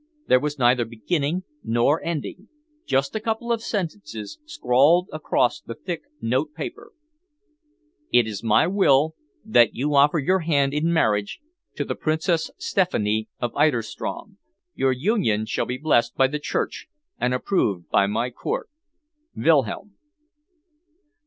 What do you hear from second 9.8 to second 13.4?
offer your hand in marriage to the Princess Stephanie